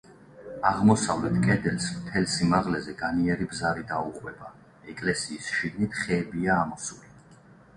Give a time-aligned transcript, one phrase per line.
[0.67, 4.49] აღმოსავლეთ კედელს მთელ სიმაღლეზე განიერი ბზარი დაუყვება;
[4.95, 7.15] ეკლესიის შიგნით ხეებია ამოსული.